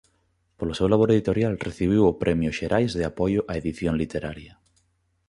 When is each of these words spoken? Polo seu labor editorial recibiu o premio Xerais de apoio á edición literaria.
Polo 0.57 0.73
seu 0.77 0.87
labor 0.93 1.09
editorial 1.11 1.53
recibiu 1.67 2.01
o 2.05 2.17
premio 2.23 2.55
Xerais 2.59 2.91
de 2.99 3.03
apoio 3.11 3.41
á 3.51 3.53
edición 3.61 3.93
literaria. 4.01 4.53